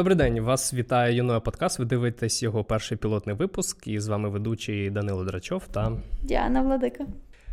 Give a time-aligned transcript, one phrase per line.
[0.00, 1.78] Добрий день, вас вітає Юноя Подкаст.
[1.78, 3.86] Ви дивитесь його перший пілотний випуск.
[3.86, 5.92] І з вами ведучий Данило Драчов та
[6.22, 7.06] Діана Владика.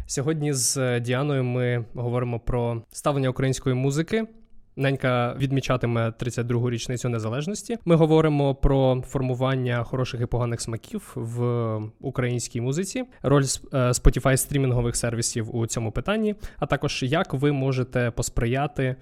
[0.06, 4.28] Сьогодні з Діаною ми говоримо про ставлення української музики.
[4.76, 7.78] Ненька відмічатиме 32-гу річницю незалежності.
[7.86, 14.96] Ми говоримо про формування хороших і поганих смаків в українській музиці, роль е, Spotify стрімінгових
[14.96, 18.96] сервісів у цьому питанні, а також як ви можете посприяти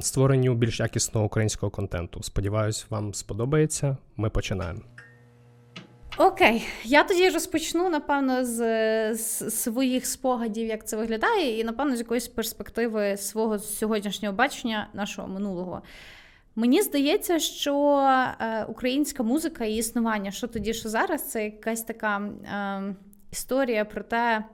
[0.00, 2.22] створенню більш якісного українського контенту.
[2.22, 3.96] Сподіваюсь, вам сподобається.
[4.16, 4.80] Ми починаємо.
[6.18, 11.98] Окей, я тоді розпочну, напевно, з, з своїх спогадів, як це виглядає, і, напевно, з
[11.98, 15.82] якоїсь перспективи свого сьогоднішнього бачення нашого минулого.
[16.56, 17.98] Мені здається, що
[18.40, 22.94] е, українська музика і існування, що тоді, що зараз, це якась така е,
[23.32, 24.44] історія про те,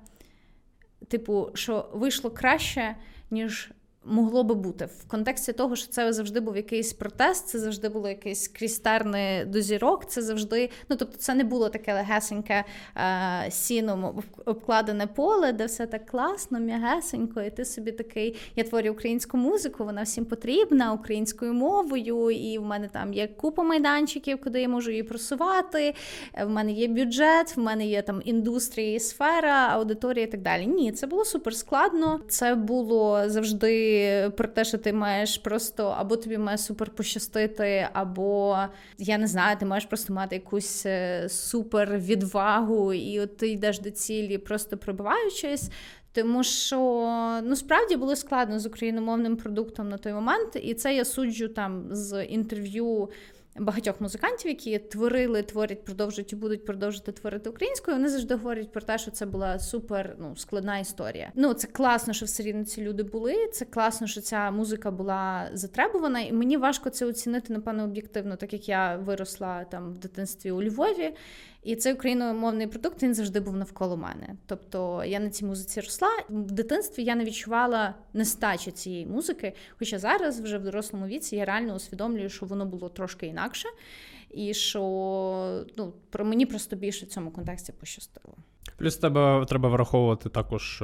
[1.09, 2.97] типу, що вийшло краще,
[3.31, 3.73] ніж
[4.05, 8.09] могло би бути в контексті того, що це завжди був якийсь протест, це завжди було
[8.09, 12.65] якийсь крістерне до зірок, це завжди, ну тобто, це не було таке легесеньке
[12.97, 18.93] е, сіном обкладене поле, де все так класно, м'ягесенько, і ти собі такий, я творю
[18.93, 24.61] українську музику, вона всім потрібна українською мовою, і в мене там є купа майданчиків, куди
[24.61, 25.95] я можу її просувати.
[26.45, 30.67] В мене є бюджет, в мене є там індустрія, сфера, аудиторія і так далі.
[30.67, 32.21] Ні, це було супер складно.
[32.29, 33.90] Це було завжди
[34.37, 38.59] про те, що ти маєш просто або тобі має супер пощастити, або
[38.99, 43.79] я не знаю, ти маєш просто мати якусь е, супер відвагу, і от ти йдеш
[43.79, 45.71] до цілі, просто пробиваючись.
[46.13, 46.79] Тому що
[47.45, 51.85] ну справді було складно з україномовним продуктом на той момент, і це я суджу там
[51.91, 53.09] з інтерв'ю
[53.59, 57.97] багатьох музикантів, які творили, творять, продовжують і будуть продовжувати творити українською.
[57.97, 61.33] Вони завжди говорять про те, що це була супер ну, складна історія.
[61.35, 63.49] Ну це класно, що все рівно ці люди були.
[63.53, 68.53] Це класно, що ця музика була затребувана, і мені важко це оцінити, напевно, об'єктивно, так
[68.53, 71.15] як я виросла там в дитинстві у Львові.
[71.63, 74.37] І цей україномовний продукт він завжди був навколо мене.
[74.47, 76.09] Тобто я на цій музиці росла.
[76.29, 79.53] В дитинстві я не відчувала нестачі цієї музики.
[79.79, 83.69] Хоча зараз, вже в дорослому віці, я реально усвідомлюю, що воно було трошки інакше,
[84.31, 84.83] і що
[85.77, 88.35] ну, про мені просто більше в цьому контексті пощастило.
[88.77, 90.83] Плюс тебе треба враховувати також.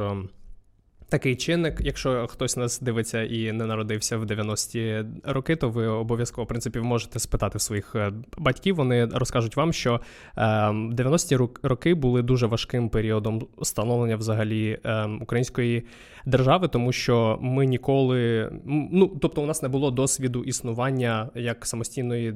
[1.08, 6.44] Такий чинник, якщо хтось нас дивиться і не народився в 90-ті роки, то ви обов'язково
[6.44, 8.76] в принципі можете спитати своїх е, батьків.
[8.76, 10.00] Вони розкажуть вам, що
[10.36, 15.86] 90-ті ем, роки були дуже важким періодом становлення взагалі ем, української
[16.26, 18.50] держави, тому що ми ніколи
[18.92, 22.34] ну тобто, у нас не було досвіду існування як самостійної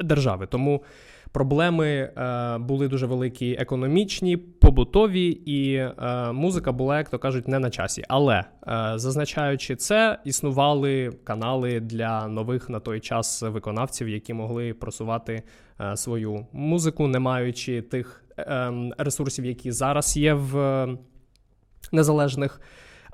[0.00, 0.82] держави, тому.
[1.34, 5.92] Проблеми е, були дуже великі, економічні, побутові, і е,
[6.32, 8.04] музика була, як то кажуть, не на часі.
[8.08, 8.44] Але е,
[8.96, 15.42] зазначаючи це, існували канали для нових на той час виконавців, які могли просувати
[15.80, 20.98] е, свою музику, не маючи тих ем, ресурсів, які зараз є в е,
[21.92, 22.60] незалежних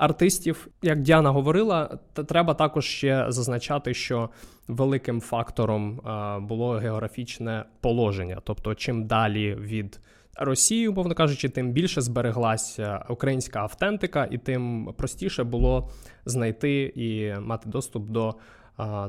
[0.01, 0.69] артистів.
[0.83, 4.31] Як Діана говорила, треба також ще зазначати, що
[4.69, 6.01] великим фактором
[6.49, 8.41] було географічне положення.
[8.45, 10.01] Тобто, чим далі від
[10.37, 15.91] Росії, умовно кажучи, тим більше збереглася українська автентика, і тим простіше було
[16.25, 18.35] знайти і мати доступ до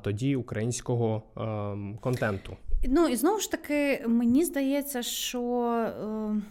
[0.01, 2.57] тоді українського ем, контенту.
[2.87, 5.41] Ну і знову ж таки, мені здається, що
[5.73, 6.41] е,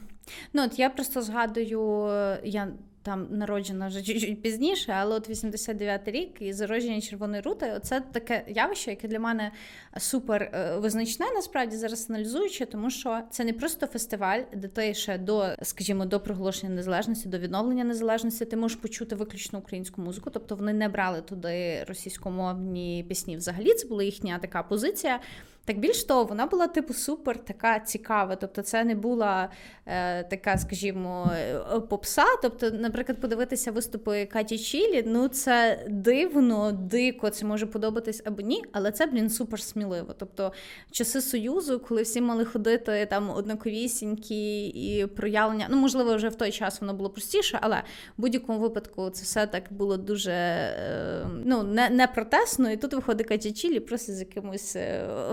[0.52, 2.08] ну от я просто згадую,
[2.44, 2.68] я
[3.02, 8.44] там народжена вже чуть-чуть пізніше, але от 89-й рік і зародження червоної рути це таке
[8.48, 9.52] явище, яке для мене
[9.98, 15.18] супер е, визначне, насправді зараз аналізуючи, тому що це не просто фестиваль, де ти ще
[15.18, 20.56] до, скажімо, до проголошення незалежності, до відновлення незалежності, ти можеш почути виключно українську музику, тобто
[20.56, 23.36] вони не брали туди російськомовні пісні.
[23.36, 25.20] Взагалі це була їхня така позиція.
[25.70, 28.36] Так більш того, вона була типу супер така цікава.
[28.36, 29.48] Тобто, це не була
[29.86, 32.24] е, така, скажімо, е, попса.
[32.42, 38.64] Тобто, наприклад, подивитися виступи Каті Чілі, ну це дивно, дико, це може подобатись або ні,
[38.72, 40.14] але це, блін, супер сміливо.
[40.18, 40.52] Тобто,
[40.90, 46.50] часи Союзу, коли всі мали ходити там однаковісінькі і проявлення, ну можливо, вже в той
[46.50, 47.76] час воно було простіше, але
[48.18, 52.70] в будь-якому випадку це все так було дуже е, ну, не, не протесно.
[52.70, 54.76] І тут виходить Катя Чілі просто з якимось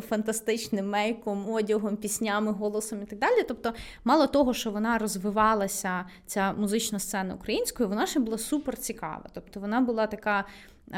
[0.10, 3.44] фантастичним фантастичним мейком, одягом, піснями, голосом і так далі.
[3.48, 9.26] Тобто, мало того, що вона розвивалася, ця музична сцена українською, вона ще була супер цікава.
[9.34, 10.46] Тобто вона була така.
[10.92, 10.98] Е,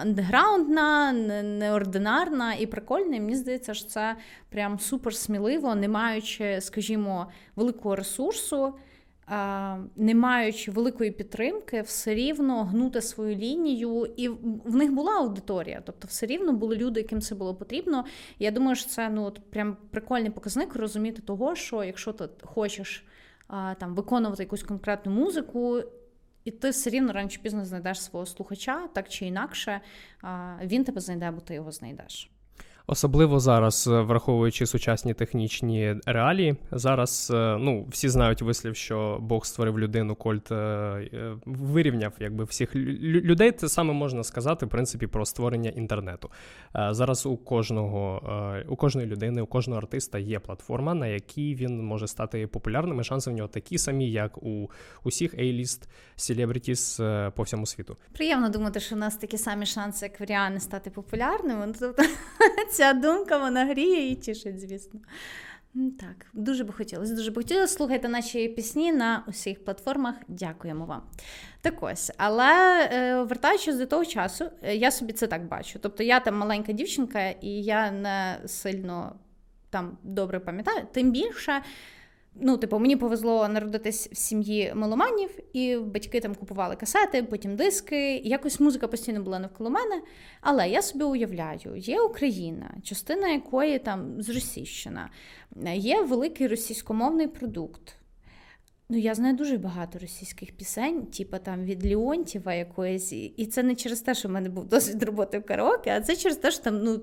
[0.00, 1.12] андеграундна,
[1.42, 3.16] неординарна і прикольна.
[3.16, 4.16] І мені здається, що це
[4.48, 7.26] прям супер сміливо, не маючи, скажімо,
[7.56, 8.74] великого ресурсу.
[9.96, 14.28] Не маючи великої підтримки, все рівно гнути свою лінію, і
[14.64, 18.04] в них була аудиторія, тобто все рівно були люди, яким це було потрібно.
[18.38, 23.06] Я думаю, що це ну от прям прикольний показник розуміти того, що якщо ти хочеш
[23.78, 25.82] там виконувати якусь конкретну музику.
[26.44, 29.80] І ти все рівно рано чи пізно знайдеш свого слухача, так чи інакше,
[30.62, 32.30] він тебе знайде, бо ти його знайдеш.
[32.88, 39.46] Особливо зараз, е, враховуючи сучасні технічні реалії, зараз е, ну всі знають вислів, що Бог
[39.46, 43.52] створив людину, Кольт е, вирівняв якби всіх людей.
[43.52, 46.30] Це саме можна сказати, в принципі, про створення інтернету.
[46.90, 48.22] Зараз у кожного
[48.68, 53.00] у кожної людини, у кожного артиста є платформа, на якій він може стати популярним.
[53.00, 54.70] і Шанси в нього такі самі, як у
[55.04, 55.82] усіх A-list
[56.16, 57.00] селебрітіс
[57.34, 57.96] по всьому світу.
[58.12, 61.74] Приємно думати, що у нас такі самі шанси, як в Ріани стати популярним.
[61.80, 62.02] Тобто
[62.76, 65.00] ця думка вона гріє і тішить, звісно.
[65.74, 67.74] Так, дуже би хотілося, дуже би хотілося.
[67.74, 70.14] Слухайте наші пісні на усіх платформах.
[70.28, 71.02] Дякуємо вам.
[71.60, 75.78] Так ось, але е, вертаючись до того часу, е, я собі це так бачу.
[75.82, 79.16] Тобто я там маленька дівчинка, і я не сильно
[79.70, 81.62] там добре пам'ятаю, тим більше.
[82.40, 88.16] Ну, типу, мені повезло народитись в сім'ї меломанів, і батьки там купували касети, потім диски.
[88.16, 90.02] Якось музика постійно була навколо мене.
[90.40, 95.10] Але я собі уявляю, є Україна, частина якої там зросійщена,
[95.74, 97.96] є великий російськомовний продукт.
[98.88, 103.12] Ну, я знаю дуже багато російських пісень, типу там від Леонтьєва якоїсь.
[103.12, 106.16] І це не через те, що в мене був досвід роботи в караоке, а це
[106.16, 107.00] через те, що там, ну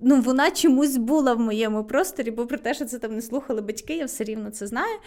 [0.00, 3.60] ну, вона чомусь була в моєму просторі, бо про те, що це там не слухали
[3.60, 4.98] батьки, я все рівно це знаю.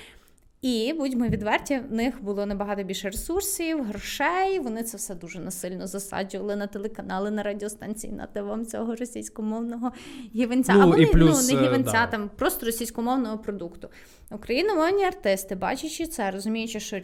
[0.64, 4.60] І будьмо відверті, в них було набагато більше ресурсів, грошей.
[4.60, 9.92] Вони це все дуже насильно засаджували на телеканали, на радіостанції, на вам цього російськомовного
[10.36, 10.74] гівенця.
[10.74, 12.08] Ну, а вони плюс, ну не е, гівенця, да.
[12.08, 13.90] там просто російськомовного продукту.
[14.32, 17.02] Україномовні артисти, бачачи це, розуміючи, що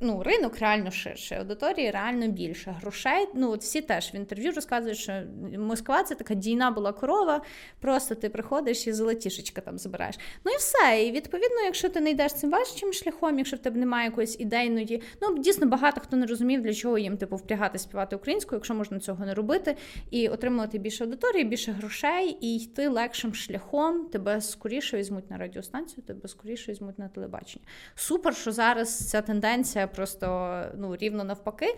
[0.00, 2.76] ну, ринок реально ширший, аудиторії реально більше.
[2.80, 3.28] Грошей.
[3.34, 5.22] Ну от всі теж в інтерв'ю розказують, що
[5.58, 7.42] Москва це така дійна була корова.
[7.80, 10.18] Просто ти приходиш і золотішечка там забираєш.
[10.44, 11.04] Ну і все.
[11.04, 15.02] І відповідно, якщо ти не йдеш цим важчим шляхом, якщо в тебе немає якоїсь ідейної,
[15.22, 19.00] ну дійсно багато хто не розумів, для чого їм типу впрягати співати українською, якщо можна
[19.00, 19.76] цього не робити,
[20.10, 26.04] і отримувати більше аудиторії, більше грошей, і йти легшим шляхом, тебе скоріше візьмуть на радіостанцію,
[26.06, 27.64] тебе скоріше візьмуть на телебачення.
[27.94, 31.76] Супер, що зараз ця тенденція просто ну рівно навпаки.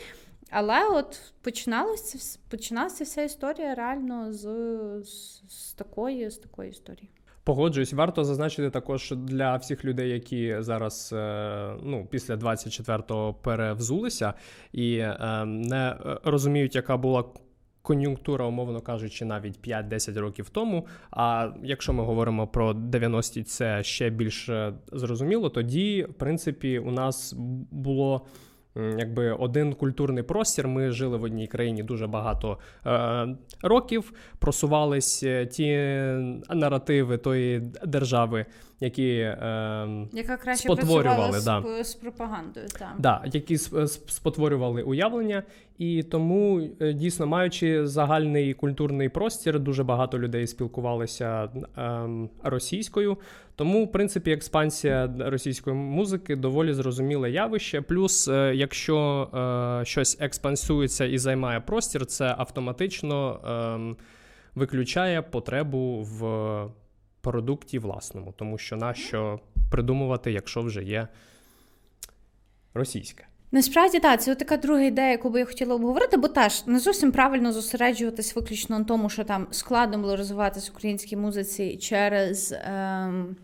[0.51, 4.43] Але от починалася починалася вся історія реально з,
[5.05, 7.11] з, з такої з такої історії.
[7.46, 14.34] Погоджуюсь, варто зазначити також для всіх людей, які зараз е, ну, після 24-го перевзулися
[14.72, 17.25] і е, не розуміють, яка була.
[17.82, 20.87] Кон'юнктура, умовно кажучи, навіть 5-10 років тому.
[21.10, 24.50] А якщо ми говоримо про 90-ті, це ще більш
[24.93, 25.50] зрозуміло.
[25.50, 27.34] Тоді, в принципі, у нас
[27.70, 28.26] було
[28.99, 30.69] якби один культурний простір.
[30.69, 33.28] Ми жили в одній країні дуже багато е,
[33.62, 35.76] років, просувались е, ті
[36.50, 38.46] наративи тої держави,
[38.81, 41.62] які е, яка краще спотворювали да.
[41.82, 42.94] з, з пропагандою, так.
[42.99, 45.43] Да, які спотворювали уявлення,
[45.78, 52.08] і тому е, дійсно маючи загальний культурний простір, дуже багато людей спілкувалися е,
[52.43, 53.19] російською.
[53.56, 57.81] Тому, в принципі, експансія російської музики доволі зрозуміле явище.
[57.81, 59.29] Плюс, е, якщо
[59.82, 63.40] е, щось експансується і займає простір, це автоматично
[63.90, 64.05] е,
[64.55, 66.22] виключає потребу в
[67.27, 69.41] продукті власному, тому що нащо
[69.71, 71.09] придумувати, якщо вже є
[72.75, 73.25] російське.
[73.53, 77.13] Насправді так, це така друга ідея, яку би я хотіла обговорити, бо теж не зовсім
[77.13, 82.55] правильно зосереджуватись виключно на тому, що там складно було розвиватися українській музиці через.
[82.65, 83.37] Ем...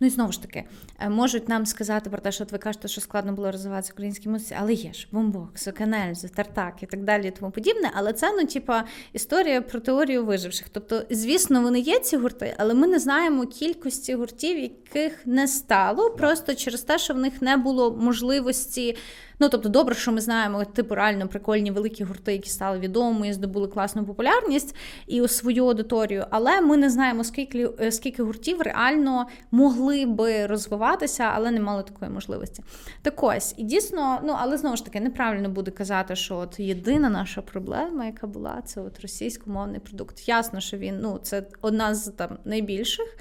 [0.00, 0.64] Ну і знову ж таки,
[0.98, 4.28] е, можуть нам сказати про те, що от ви кажете, що складно було розвиватися українській
[4.28, 7.90] музиці, але є ж бомбокс, канельзи, Тартак і так далі, і тому подібне.
[7.94, 10.68] Але це ну, типа, історія про теорію виживших.
[10.68, 16.10] Тобто, звісно, вони є ці гурти, але ми не знаємо кількості гуртів, яких не стало,
[16.10, 18.96] просто через те, що в них не було можливості.
[19.40, 23.32] Ну тобто, добре, що ми знаємо типу реально прикольні великі гурти, які стали відомими, і
[23.32, 26.24] здобули класну популярність і свою аудиторію.
[26.30, 31.82] Але ми не знаємо, скільки е, скільки гуртів реально могли би розвиватися, але не мали
[31.82, 32.62] такої можливості.
[33.02, 37.10] Так ось і дійсно, ну але знову ж таки неправильно буде казати, що от єдина
[37.10, 40.28] наша проблема, яка була, це от російськомовний продукт.
[40.28, 43.16] Ясно, що він ну це одна з там найбільших.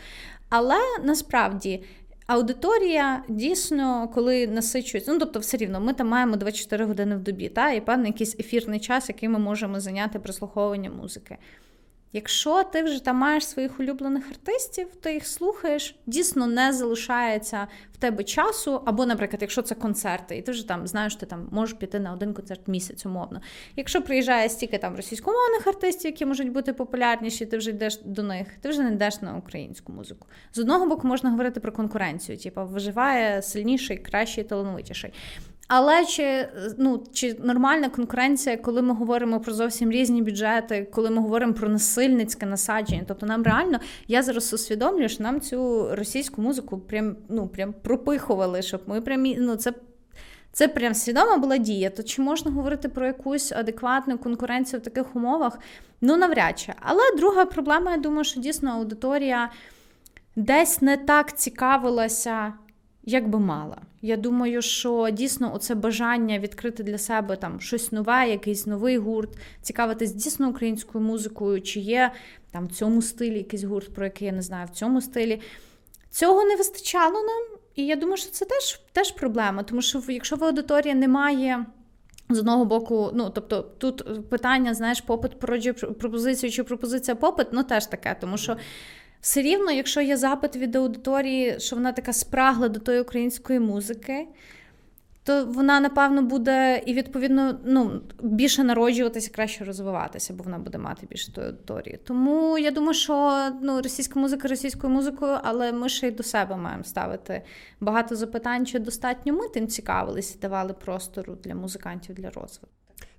[0.49, 1.83] Але насправді
[2.29, 7.49] Аудиторія дійсно, коли насичується, ну тобто, все рівно, ми там маємо 24 години в добі,
[7.49, 11.37] та і певний якийсь ефірний час, який ми можемо зайняти прослуховування музики.
[12.13, 17.97] Якщо ти вже там маєш своїх улюблених артистів, ти їх слухаєш, дійсно не залишається в
[17.97, 18.81] тебе часу.
[18.85, 22.13] Або, наприклад, якщо це концерти, і ти вже там знаєш, ти там можеш піти на
[22.13, 23.41] один концерт місяць, умовно.
[23.75, 28.47] Якщо приїжджає стільки там російськомовних артистів, які можуть бути популярніші, ти вже йдеш до них,
[28.61, 30.27] ти вже не йдеш на українську музику.
[30.53, 35.13] З одного боку можна говорити про конкуренцію, типу, виживає сильніший, кращий, талановитіший.
[35.69, 36.47] Але чи
[36.77, 41.69] ну чи нормальна конкуренція, коли ми говоримо про зовсім різні бюджети, коли ми говоримо про
[41.69, 43.03] насильницьке насадження?
[43.07, 48.61] Тобто нам реально я зараз усвідомлюю, що нам цю російську музику прям ну прям пропихували,
[48.61, 49.73] щоб ми прям ну це.
[50.51, 51.89] Це прям свідома була дія.
[51.89, 55.59] То чи можна говорити про якусь адекватну конкуренцію в таких умовах?
[56.01, 56.73] Ну навряд чи.
[56.79, 59.51] Але друга проблема, я думаю, що дійсно аудиторія
[60.35, 62.53] десь не так цікавилася
[63.09, 63.77] як би мала.
[64.01, 69.29] Я думаю, що дійсно оце бажання відкрити для себе там щось нове, якийсь новий гурт,
[69.61, 72.11] цікавитись дійсно українською музикою, чи є
[72.51, 75.41] там в цьому стилі якийсь гурт, про який я не знаю, в цьому стилі.
[76.09, 77.43] Цього не вистачало нам,
[77.75, 81.65] і я думаю, що це теж теж проблема, тому що якщо в аудиторії немає.
[82.31, 85.39] З одного боку, ну тобто тут питання, знаєш, попит
[85.99, 88.57] пропозицію чи пропозиція попит, ну теж таке, тому що
[89.21, 94.27] все рівно, якщо є запит від аудиторії, що вона така спрагла до тої української музики,
[95.23, 101.07] то вона, напевно, буде і відповідно ну, більше народжуватися, краще розвиватися, бо вона буде мати
[101.09, 101.99] більше тої аудиторії.
[102.03, 106.55] Тому я думаю, що ну, російська музика російською музикою, але ми ще й до себе
[106.55, 107.41] маємо ставити
[107.79, 112.67] багато запитань, чи достатньо ми тим цікавилися давали простору для музикантів для розвитку.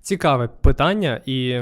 [0.01, 1.61] Цікаве питання, і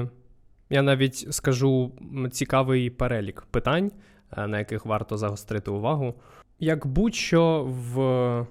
[0.70, 1.92] я навіть скажу
[2.32, 3.92] цікавий перелік питань.
[4.38, 6.14] Е, на яких варто загострити увагу.
[6.60, 8.46] Як будь-що в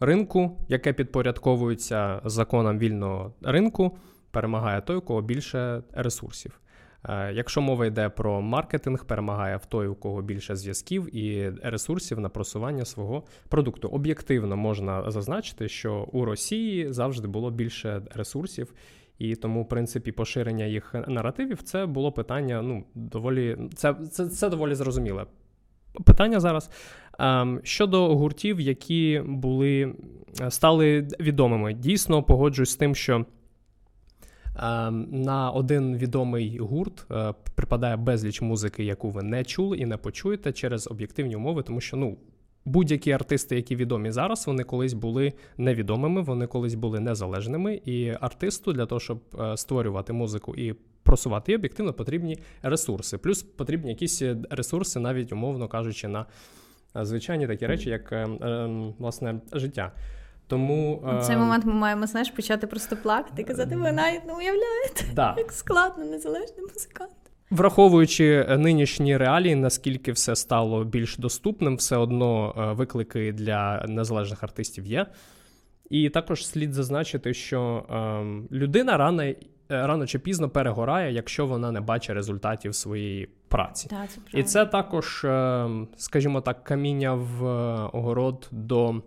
[0.00, 3.98] ринку, яке підпорядковується законам вільного ринку,
[4.30, 6.60] перемагає той, у кого більше ресурсів.
[7.08, 12.20] Е, якщо мова йде про маркетинг, перемагає в той, у кого більше зв'язків і ресурсів
[12.20, 13.88] на просування свого продукту.
[13.88, 18.74] Об'єктивно можна зазначити, що у Росії завжди було більше ресурсів
[19.18, 22.62] і тому, в принципі, поширення їх наративів це було питання.
[22.62, 25.26] Ну, доволі це, це, це доволі зрозуміле.
[26.04, 26.70] Питання зараз
[27.18, 29.94] ем, щодо гуртів, які були
[30.48, 31.74] стали відомими.
[31.74, 33.26] Дійсно погоджуюсь з тим, що
[34.62, 39.96] ем, на один відомий гурт е, припадає безліч музики, яку ви не чули і не
[39.96, 42.16] почуєте через об'єктивні умови, тому що ну
[42.64, 47.80] будь-які артисти, які відомі зараз, вони колись були невідомими, вони колись були незалежними.
[47.84, 53.18] І артисту для того, щоб е, створювати музику і просувати її, об'єктивно потрібні ресурси.
[53.18, 56.26] Плюс потрібні якісь ресурси, навіть умовно кажучи, на
[56.96, 58.26] е, звичайні такі речі, як е,
[58.98, 59.92] власне життя.
[60.46, 65.04] Тому в цей момент ми маємо знаєш, почати просто плакати казати, ви навіть не уявляєте,
[65.14, 65.34] да.
[65.38, 67.23] як складно незалежний музикант.
[67.54, 74.42] Враховуючи е, нинішні реалії, наскільки все стало більш доступним, все одно е, виклики для незалежних
[74.42, 75.06] артистів є.
[75.90, 79.36] І також слід зазначити, що ем, людина рано е,
[79.68, 83.88] рано чи пізно перегорає, якщо вона не бачить результатів своєї праці.
[83.88, 87.44] Так, це І це також, ем, скажімо так, каміння в
[87.92, 89.02] огород до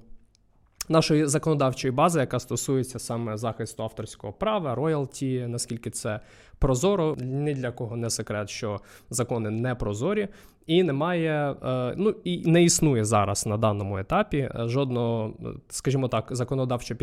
[0.89, 6.19] нашої законодавчої бази, яка стосується саме захисту авторського права, роялті, наскільки це
[6.59, 8.79] прозоро, ні для кого не секрет, що
[9.09, 10.27] закони не прозорі,
[10.67, 15.33] і немає, е, ну і не існує зараз на даному етапі е, жодного,
[15.69, 16.95] скажімо так, законодавчо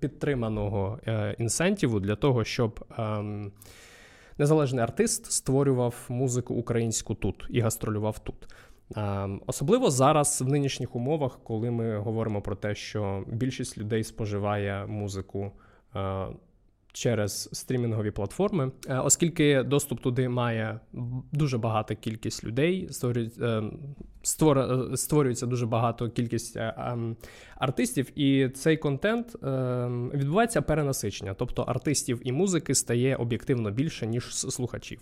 [0.00, 2.84] підтриманого е, інсентіву для того, щоб.
[2.98, 3.52] Ем,
[4.38, 8.48] незалежний артист створював музику українську тут і гастролював тут.
[8.96, 14.86] Ем, особливо зараз в нинішніх умовах, коли ми говоримо про те, що більшість людей споживає
[14.86, 15.52] музику
[15.96, 16.26] е,
[16.92, 20.80] через стрімінгові платформи, е, оскільки доступ туди має
[21.32, 22.90] дуже багата кількість людей,
[23.40, 23.62] е,
[24.94, 27.16] створюється дуже багато кількість ем,
[27.54, 34.34] артистів, і цей контент ем, відбувається перенасичення, тобто артистів і музики стає об'єктивно більше ніж
[34.34, 35.00] слухачів.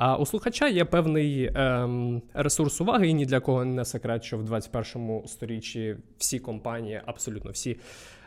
[0.00, 4.38] А у слухача є певний ем, ресурс уваги, і ні для кого не секрет, що
[4.38, 7.76] в 21 сторіччі всі компанії, абсолютно всі,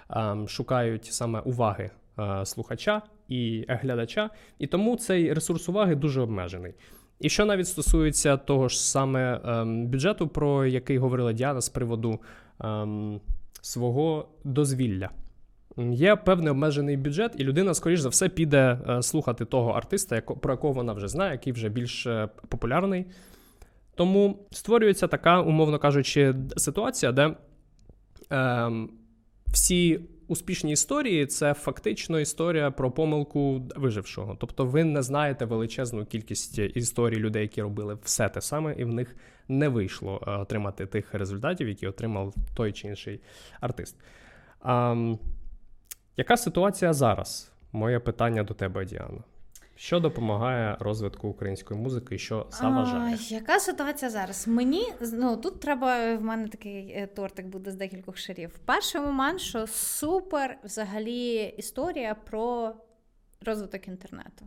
[0.09, 1.89] ем, шукають саме уваги
[2.19, 6.73] е, слухача і глядача, і тому цей ресурс уваги дуже обмежений.
[7.19, 12.19] І що навіть стосується того ж саме ем, бюджету, про який говорила Діана з приводу
[12.59, 13.21] ем,
[13.61, 15.09] свого дозвілля.
[15.77, 20.53] Є певний обмежений бюджет, і людина, скоріш за все, піде е, слухати того артиста, про
[20.53, 23.05] якого вона вже знає, який вже більш е, популярний.
[23.95, 27.35] Тому створюється така, умовно кажучи, ситуація, де
[28.31, 28.71] е,
[29.47, 34.37] всі успішні історії це фактично історія про помилку вижившого.
[34.39, 38.93] Тобто, ви не знаєте величезну кількість історій людей, які робили все те саме, і в
[38.93, 39.15] них
[39.47, 43.19] не вийшло е, отримати тих результатів, які отримав той чи інший
[43.59, 43.95] артист.
[44.61, 44.95] А,
[46.17, 47.51] Яка ситуація зараз?
[47.71, 49.23] Моє питання до тебе, Діана.
[49.75, 53.17] Що допомагає розвитку української музики і що заважає?
[53.31, 54.47] А, Яка ситуація зараз?
[54.47, 58.59] Мені ну тут треба в мене такий е, тортик буде з декількох шарів.
[58.65, 62.75] Перший момент, що супер взагалі історія про
[63.41, 64.45] розвиток інтернету.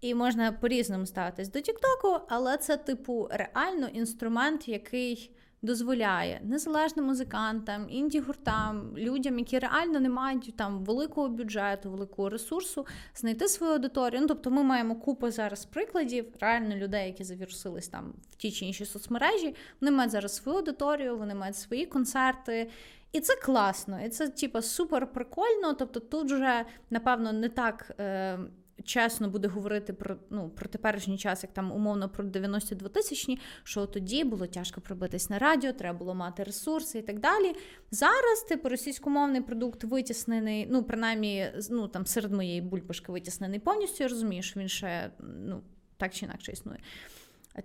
[0.00, 7.86] І можна по-різному ставитись до Тіктоку, але це, типу, реально інструмент, який дозволяє незалежним музикантам,
[7.90, 14.20] інді-гуртам, людям, які реально не мають там великого бюджету, великого ресурсу, знайти свою аудиторію.
[14.20, 18.64] Ну, тобто, ми маємо купу зараз прикладів, реально людей, які завірусились там в ті чи
[18.64, 19.54] інші соцмережі.
[19.80, 22.70] Вони мають зараз свою аудиторію, вони мають свої концерти.
[23.12, 25.74] І це класно, і це типа супер прикольно.
[25.74, 27.92] Тобто, тут вже напевно не так.
[28.00, 28.38] Е-
[28.84, 33.86] чесно буде говорити про ну про теперішній час, як там умовно про 92 тисячні, що
[33.86, 37.54] тоді було тяжко пробитись на радіо, треба було мати ресурси і так далі.
[37.90, 44.04] Зараз, типу, російськомовний продукт витіснений, ну принаймні, ну там серед моєї бульбашки витіснений повністю.
[44.04, 45.62] Я розумію, що він ще ну
[45.96, 46.78] так чи інакше існує.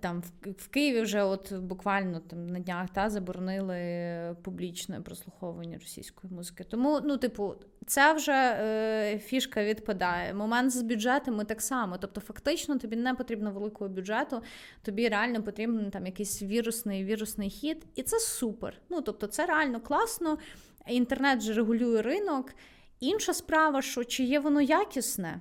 [0.00, 6.32] Там в, в Києві вже от буквально там на днях та заборонили публічне прослуховування російської
[6.32, 6.64] музики.
[6.64, 7.54] Тому, ну, типу,
[7.86, 10.34] це вже е, фішка відпадає.
[10.34, 11.98] Момент з бюджетами так само.
[11.98, 14.42] Тобто, фактично, тобі не потрібно великого бюджету,
[14.82, 18.80] тобі реально потрібен там якийсь вірусний вірусний хід, і це супер.
[18.90, 20.38] Ну тобто, це реально класно.
[20.86, 22.54] Інтернет же регулює ринок.
[23.00, 25.40] Інша справа, що чи є воно якісне.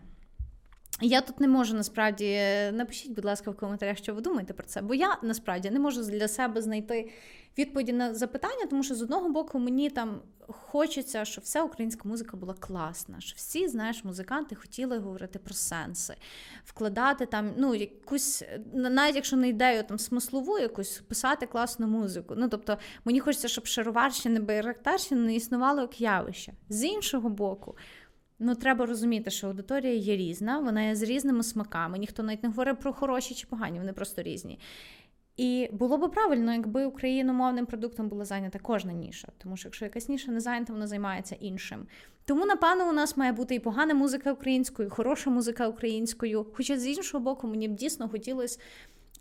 [1.02, 2.42] Я тут не можу насправді
[2.74, 6.04] напишіть, будь ласка, в коментарях, що ви думаєте про це, бо я насправді не можу
[6.04, 7.12] для себе знайти
[7.58, 12.38] відповіді на запитання, тому що з одного боку мені там хочеться, щоб вся українська музика
[12.38, 16.16] була класна, що всі, знаєш, музиканти хотіли говорити про сенси,
[16.66, 22.34] вкладати там, ну, якусь, навіть якщо не ідею там смислову, якусь писати класну музику.
[22.38, 26.54] Ну, тобто, мені хочеться, щоб шароварщина, Байрактарщина не існувало як явище.
[26.70, 27.76] З іншого боку.
[28.40, 31.98] Ну, треба розуміти, що аудиторія є різна, вона є з різними смаками.
[31.98, 34.60] Ніхто навіть не говорить про хороші чи погані, вони просто різні.
[35.38, 39.28] І було б правильно, якби україномовним продуктом була зайнята кожна ніша.
[39.38, 41.88] Тому що якщо якась ніша не зайнята, вона займається іншим.
[42.26, 46.46] Тому, напевно, у нас має бути і погана музика українською, і хороша музика українською.
[46.54, 48.60] Хоча з іншого боку, мені б дійсно хотілося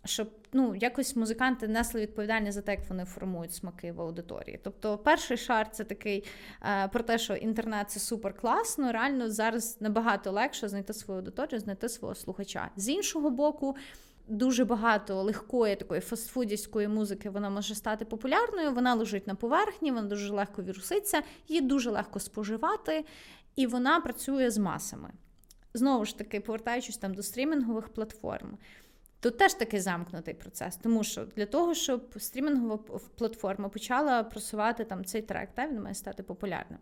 [0.05, 4.59] щоб ну, якось музиканти несли відповідальність за те, як вони формують смаки в аудиторії.
[4.63, 6.23] Тобто, перший шар це такий
[6.61, 8.91] е, про те, що інтернет це супер класно.
[8.91, 12.69] Реально зараз набагато легше знайти свою аудиторію, знайти свого слухача.
[12.75, 13.75] З іншого боку.
[14.27, 18.71] Дуже багато легкої такої фастфудівської музики вона може стати популярною.
[18.71, 23.05] Вона лежить на поверхні, вона дуже легко віруситься, її дуже легко споживати,
[23.55, 25.11] і вона працює з масами.
[25.73, 28.57] Знову ж таки, повертаючись там до стрімінгових платформ.
[29.19, 32.77] Тут теж такий замкнутий процес, тому що для того, щоб стрімінгова
[33.17, 36.79] платформа почала просувати там цей трек, та він має стати популярним.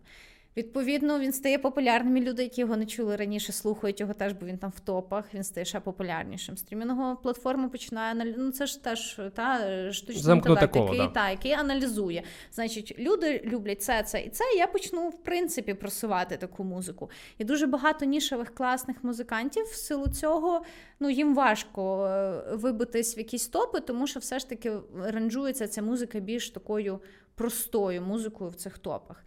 [0.57, 2.17] Відповідно, він стає популярним.
[2.17, 5.25] і Люди, які його не чули раніше, слухають його теж, бо він там в топах,
[5.33, 6.57] він стає ще популярнішим.
[6.57, 9.59] Стрімінгова платформа починає ну це ж теж та
[9.91, 11.07] штучний інтелект, який, да.
[11.07, 12.23] та, який аналізує.
[12.51, 14.43] Значить, люди люблять це, це і це.
[14.55, 17.09] І я почну в принципі просувати таку музику.
[17.37, 20.61] І дуже багато нішевих класних музикантів в силу цього
[20.99, 25.81] ну їм важко е, вибитись в якісь топи, тому що все ж таки ранжується ця
[25.81, 26.99] музика більш такою
[27.35, 29.23] простою музикою в цих топах.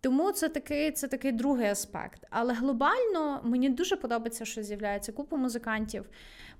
[0.00, 2.26] Тому це такий це такий другий аспект.
[2.30, 6.04] Але глобально мені дуже подобається, що з'являється купа музикантів.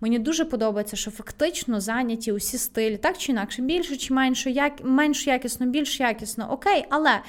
[0.01, 4.73] Мені дуже подобається, що фактично зайняті усі стилі, так чи інакше, більше чи менше, як
[4.85, 7.21] менш якісно, більш якісно, окей, але.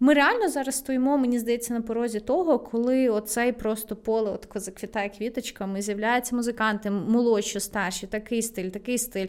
[0.00, 5.08] Ми реально зараз стоїмо, мені здається, на порозі того, коли оцей просто поле от заквітає
[5.08, 9.26] квіточками, з'являються музиканти, молодші, старші, такий стиль, такий стиль.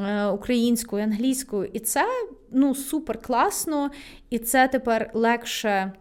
[0.00, 2.06] Е, українською, англійською, і це
[2.50, 3.90] ну супер класно,
[4.30, 5.92] і це тепер легше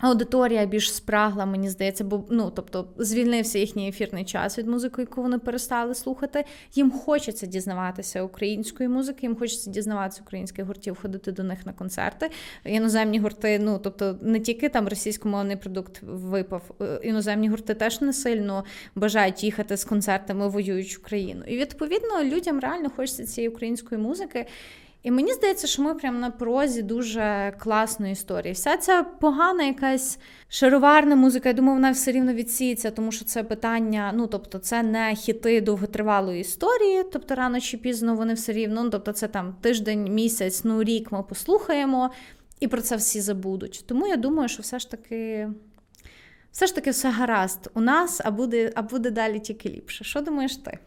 [0.00, 5.22] Аудиторія більш спрагла, мені здається, бо ну тобто звільнився їхній ефірний час від музики, яку
[5.22, 6.44] вони перестали слухати.
[6.74, 12.30] Їм хочеться дізнаватися української музики, їм хочеться дізнаватися українських гуртів, ходити до них на концерти.
[12.64, 18.12] Іноземні гурти, ну тобто не тільки там російськомовний продукт випав, е, іноземні гурти теж не
[18.12, 21.42] сильно бажають їхати з концертами, воюючи Україну.
[21.46, 24.46] І відповідно людям реально хочеться цієї української музики.
[25.02, 28.52] І мені здається, що ми прямо на порозі дуже класної історії.
[28.52, 33.42] Вся ця погана якась шароварна музика, я думаю, вона все рівно відсіється, тому що це
[33.44, 38.84] питання, ну тобто, це не хіти довготривалої історії, тобто рано чи пізно вони все рівно,
[38.84, 42.10] ну тобто це там тиждень, місяць, ну рік ми послухаємо.
[42.60, 43.84] і про це всі забудуть.
[43.86, 45.48] Тому я думаю, що все ж таки.
[46.52, 50.04] Все ж таки все гаразд у нас, а буде а буде далі тільки ліпше.
[50.04, 50.78] Що думаєш ти?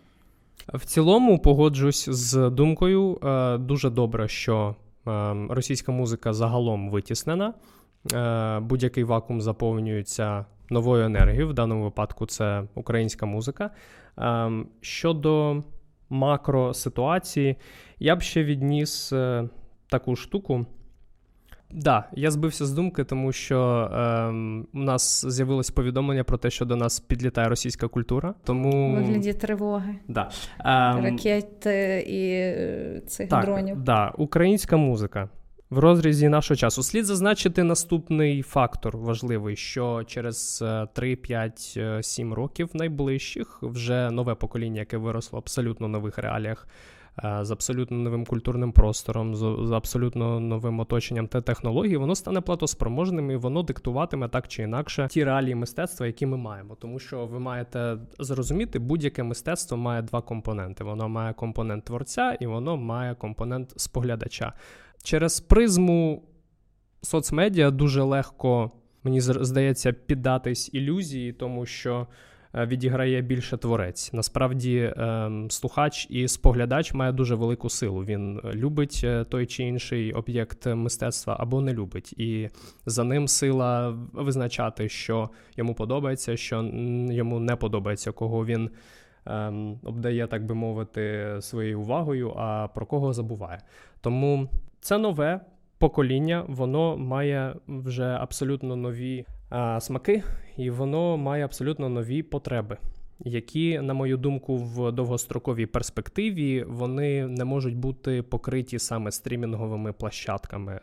[0.68, 3.20] В цілому погоджусь з думкою.
[3.24, 4.76] Е, дуже добре, що
[5.08, 7.54] е, російська музика загалом витіснена.
[8.14, 11.48] Е, будь-який вакуум заповнюється новою енергією.
[11.48, 13.70] В даному випадку це українська музика.
[14.82, 15.64] Щодо
[16.10, 17.56] макроситуації,
[18.00, 19.14] я б ще відніс
[19.90, 20.66] таку штуку.
[21.74, 23.60] Да, я збився з думки, тому що
[23.94, 24.28] е,
[24.74, 28.34] у нас з'явилось повідомлення про те, що до нас підлітає російська культура.
[28.44, 30.30] Тому вигляді тривоги, Да.
[30.60, 30.64] Е,
[31.02, 33.82] ракети і е, цих так, дронів.
[33.82, 35.30] Да, Українська музика
[35.70, 36.84] в розрізі нашого часу.
[36.84, 44.80] Слід зазначити наступний фактор важливий: що через 3, 5, 7 років найближчих вже нове покоління,
[44.80, 46.68] яке виросло в абсолютно нових реаліях.
[47.24, 53.32] Е, з абсолютно новим культурним простором, з, абсолютно новим оточенням та технологій, воно стане платоспроможним
[53.32, 56.76] і воно диктуватиме так чи інакше ті реалії мистецтва, які ми маємо.
[56.76, 62.46] Тому що ви маєте зрозуміти, будь-яке мистецтво має два компоненти: воно має компонент творця і
[62.46, 64.54] воно має компонент споглядача.
[65.04, 66.24] Через призму
[67.02, 68.72] соцмедіа дуже легко.
[69.04, 72.08] Мені здається, піддатись ілюзії, тому що
[72.56, 74.14] відіграє більше творець.
[74.14, 78.04] Насправді, ем, слухач і споглядач має дуже велику силу.
[78.04, 82.50] Він любить е, той чи інший об'єкт мистецтва або не любить, і
[82.86, 86.72] за ним сила визначати, що йому подобається, що
[87.10, 88.70] йому не подобається, кого він.
[89.26, 93.62] Ем, обдає, так би мовити, своєю увагою, а про кого забуває.
[94.02, 94.50] Тому
[94.82, 95.40] це нове
[95.78, 100.24] покоління, воно має вже абсолютно нові а, смаки,
[100.58, 102.78] і воно має абсолютно нові потреби.
[103.20, 110.80] Які, на мою думку, в довгостроковій перспективі вони не можуть бути покриті саме стрімінговими площадками.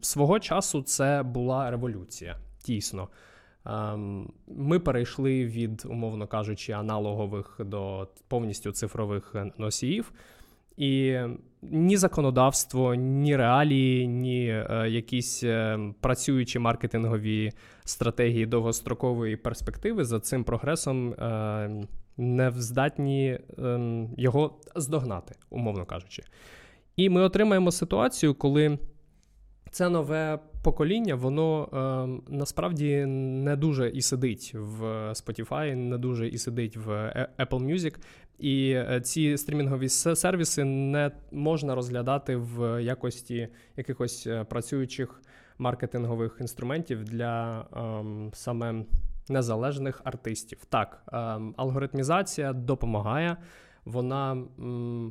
[0.00, 3.08] Свого часу це була революція, дійсно.
[4.46, 10.12] Ми перейшли від, умовно кажучи, аналогових до повністю цифрових носіїв.
[10.76, 11.18] І
[11.62, 17.52] ні законодавство, ні реалії, ні е, якісь е, працюючі маркетингові
[17.84, 23.80] стратегії довгострокової перспективи за цим прогресом е, не здатні е,
[24.16, 26.22] його здогнати, умовно кажучи.
[26.96, 28.78] І ми отримаємо ситуацію, коли
[29.70, 34.82] це нове покоління, воно е, насправді не дуже і сидить в
[35.12, 36.88] Spotify, не дуже і сидить в
[37.38, 37.94] Apple Music.
[38.38, 45.22] І е, ці стрімінгові сервіси не можна розглядати в якості якихось е, працюючих
[45.58, 48.84] маркетингових інструментів для ем, саме
[49.28, 50.58] незалежних артистів.
[50.68, 53.36] Так, ем, алгоритмізація допомагає.
[53.84, 54.34] Вона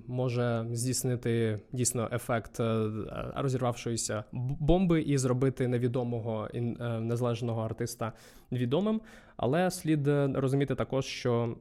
[0.08, 2.90] може здійснити дійсно ефект е,
[3.36, 6.62] розірвавшоїся бомби і зробити невідомого і
[7.00, 8.14] незалежного артиста
[8.52, 9.02] відомим.
[9.38, 11.56] Але слід розуміти також, що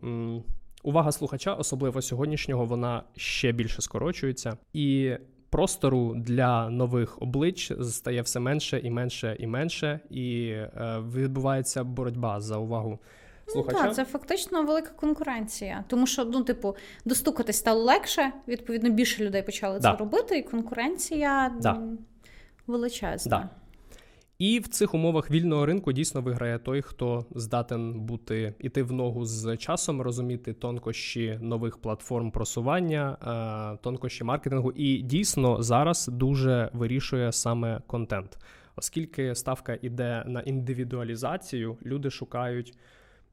[0.83, 5.13] увага слухача, особливо сьогоднішнього, вона ще більше скорочується, і
[5.51, 10.71] простору для нових облич стає все менше і менше і менше, і е,
[11.15, 12.99] відбувається боротьба за увагу.
[13.47, 13.79] Ну, слухача.
[13.79, 18.33] Ну, так, це фактично велика конкуренція, тому що ну, типу, достукатись стало легше.
[18.49, 19.93] Відповідно, більше людей почали да.
[19.93, 21.83] це робити, і конкуренція да.
[22.67, 23.39] величезна.
[23.39, 23.49] Да.
[24.41, 29.25] І в цих умовах вільного ринку дійсно виграє той, хто здатен бути іти в ногу
[29.25, 33.17] з часом, розуміти тонкощі нових платформ просування,
[33.75, 34.73] е, тонкощі маркетингу.
[34.73, 38.39] І дійсно зараз дуже вирішує саме контент,
[38.77, 42.79] оскільки ставка іде на індивідуалізацію, люди шукають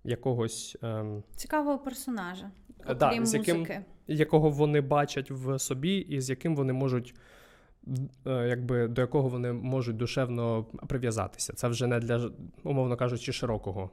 [0.04, 1.24] якогось ем...
[1.36, 3.68] цікавого персонажа, окрім да, з яким,
[4.08, 7.16] якого вони бачать в собі, і з яким вони можуть.
[8.28, 11.54] Е, якби до якого вони можуть душевно прив'язатися.
[11.54, 12.30] Це вже не для,
[12.64, 13.90] умовно кажучи, широкого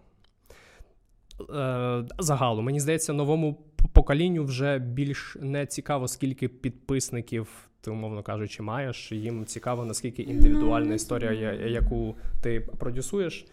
[1.41, 2.63] е, загалу.
[2.63, 3.61] Мені здається, новому
[3.93, 7.49] поколінню вже більш не цікаво, скільки підписників
[7.81, 9.13] ти, умовно кажучи, маєш.
[9.13, 13.47] Їм цікаво, наскільки індивідуальна історія, яку ти продюсуєш.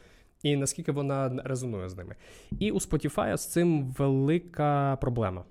[0.44, 2.16] І наскільки вона резонує з ними.
[2.60, 5.44] І у Spotify з цим велика проблема.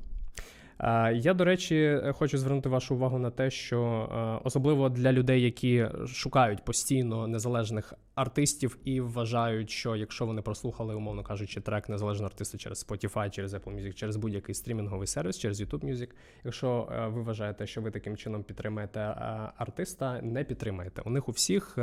[1.15, 5.89] Я, до речі, хочу звернути вашу увагу на те, що е, особливо для людей, які
[6.07, 12.59] шукають постійно незалежних артистів і вважають, що якщо вони прослухали, умовно кажучи, трек незалежного артиста
[12.59, 16.09] через Spotify, через Apple Music, через будь-який стрімінговий сервіс, через YouTube Music,
[16.45, 19.15] якщо е, ви вважаєте, що ви таким чином підтримаєте е,
[19.57, 21.03] артиста, не підтримаєте.
[21.05, 21.79] У них у всіх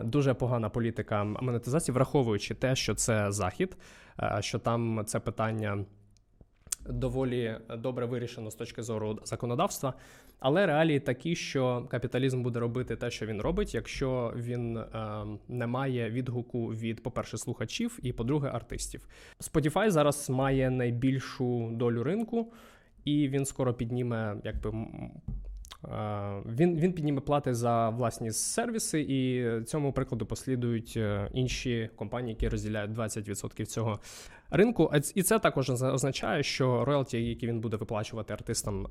[0.00, 3.76] дуже погана політика монетизації, враховуючи те, що це захід,
[4.40, 5.84] що там це питання.
[6.88, 9.94] Доволі добре вирішено з точки зору законодавства.
[10.40, 14.86] Але реалії такі, що капіталізм буде робити те, що він робить, якщо він е,
[15.48, 19.08] не має відгуку від, по-перше, слухачів, і по-друге, артистів.
[19.40, 22.52] Spotify зараз має найбільшу долю ринку,
[23.04, 24.72] і він скоро підніме, якби
[26.46, 32.48] він він підніме плати за власні сервіси, і цьому прикладу послідують е, інші компанії, які
[32.48, 34.00] розділяють 20% цього
[34.50, 34.90] ринку.
[35.14, 38.86] І це також означає, що роялті, які він буде виплачувати артистам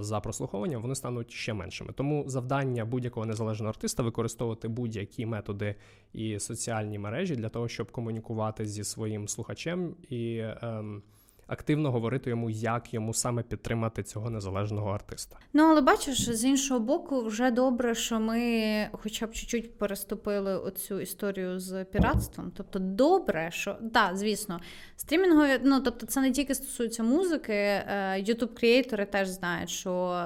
[0.00, 1.92] за прослуховування, вони стануть ще меншими.
[1.92, 5.74] Тому завдання будь-якого незалежного артиста використовувати будь-які методи
[6.12, 10.42] і соціальні мережі для того, щоб комунікувати зі своїм слухачем і.
[10.62, 11.02] Ем,
[11.46, 15.38] активно говорити йому, як йому саме підтримати цього незалежного артиста.
[15.52, 21.00] Ну але бачиш, з іншого боку, вже добре, що ми, хоча б чуть-чуть переступили оцю
[21.00, 22.52] історію з піратством.
[22.56, 24.60] Тобто, добре, що да, звісно,
[24.96, 27.82] стрімінгові, ну тобто, це не тільки стосується музики.
[28.16, 30.24] ютуб е, креатори теж знають, що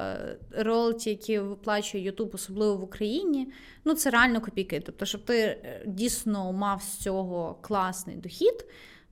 [0.59, 3.53] ролті, які виплачує Ютуб, особливо в Україні,
[3.85, 4.83] ну це реально копійки.
[4.87, 8.65] Тобто, щоб ти е, дійсно мав з цього класний дохід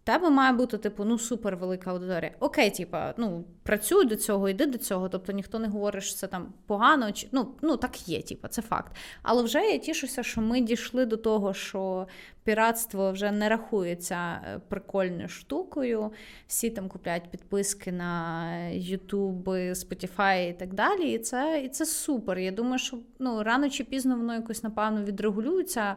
[0.06, 2.30] тебе має бути, типу, ну супер велика аудиторія.
[2.40, 5.08] Окей, типа, ну працюй до цього, йди до цього.
[5.08, 8.62] Тобто ніхто не говорить, що це там погано, чи ну ну так є, типа, це
[8.62, 8.96] факт.
[9.22, 12.06] Але вже я тішуся, що ми дійшли до того, що
[12.44, 16.12] піратство вже не рахується е, прикольною штукою.
[16.46, 21.12] Всі там купляють підписки на YouTube, Spotify і так далі.
[21.12, 22.38] І це і це супер.
[22.38, 25.96] Я думаю, що ну рано чи пізно воно якось напевно відрегулюється.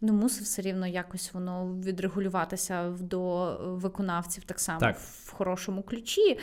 [0.00, 4.98] Ну, мусив все рівно якось воно відрегулюватися до виконавців так само так.
[4.98, 6.38] в хорошому ключі.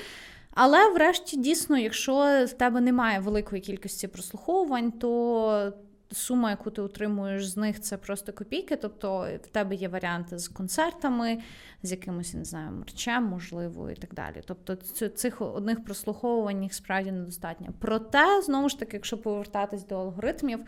[0.51, 5.73] Але, врешті, дійсно, якщо в тебе немає великої кількості прослуховувань, то
[6.11, 8.75] сума, яку ти отримуєш з них, це просто копійки.
[8.75, 11.37] Тобто в тебе є варіанти з концертами,
[11.83, 14.41] з якимось не знаю, мерчем, можливо, і так далі.
[14.45, 14.75] Тобто,
[15.09, 17.67] цих одних прослуховувань їх справді недостатньо.
[17.79, 20.59] Проте, знову ж таки, якщо повертатись до алгоритмів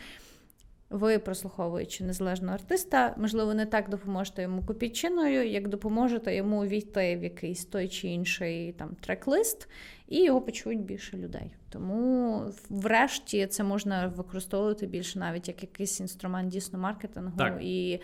[0.89, 7.23] ви, прослуховуючи незалежного артиста, можливо, не так допоможете йому копійчиною, як допоможете йому увійти в
[7.23, 9.67] якийсь той чи інший там трек-лист,
[10.08, 11.52] і його почують більше людей.
[11.69, 17.60] Тому, врешті, це можна використовувати більше навіть як якийсь інструмент дійсно маркетингу так.
[17.62, 18.00] і.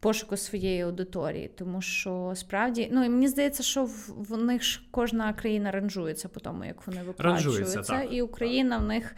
[0.00, 5.32] Пошуку своєї аудиторії, тому що справді ну і мені здається, що в, них ж кожна
[5.32, 8.84] країна ранжується по тому, як вони викладаються, і Україна так.
[8.84, 9.16] в них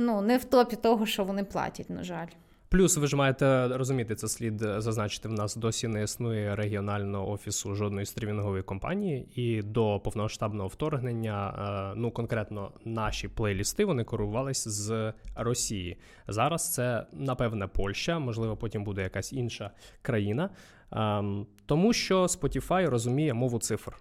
[0.00, 2.26] ну не в топі того, що вони платять, на жаль.
[2.70, 5.28] Плюс ви ж маєте розуміти, це слід зазначити.
[5.28, 11.54] В нас досі не існує регіонального офісу жодної стрімінгової компанії, і до повномасштабного вторгнення,
[11.92, 15.96] е, ну конкретно наші плейлісти вони керувалися з Росії.
[16.28, 19.70] Зараз це напевне Польща, можливо, потім буде якась інша
[20.02, 20.50] країна,
[20.92, 23.96] ем, тому що Spotify розуміє мову цифр.